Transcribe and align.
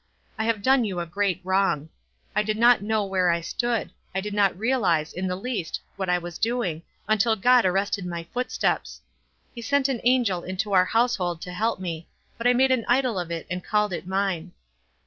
I 0.35 0.45
have 0.45 0.63
done 0.63 0.83
you 0.83 0.99
a 0.99 1.05
great 1.05 1.41
wrong. 1.43 1.89
I 2.35 2.41
did 2.41 2.57
not 2.57 2.81
know 2.81 3.05
where 3.05 3.29
I 3.29 3.41
stood. 3.41 3.91
I 4.15 4.19
did 4.21 4.33
not 4.33 4.57
realize 4.57 5.13
in 5.13 5.27
the 5.27 5.35
least 5.35 5.79
what 5.95 6.09
I 6.09 6.15
w 6.15 6.25
r 6.25 6.27
as 6.29 6.39
doing, 6.39 6.81
until 7.07 7.35
God 7.35 7.67
arrested 7.67 8.07
my 8.07 8.23
footsteps. 8.33 9.01
He 9.53 9.61
sent 9.61 9.89
an 9.89 10.01
angel 10.03 10.41
into 10.41 10.73
our 10.73 10.85
household 10.85 11.39
to 11.43 11.53
help 11.53 11.79
me, 11.79 12.07
but 12.35 12.47
I 12.47 12.53
made 12.53 12.71
an 12.71 12.83
idol 12.87 13.19
of 13.19 13.29
it 13.29 13.45
and 13.47 13.63
called 13.63 13.93
it 13.93 14.07
mine. 14.07 14.53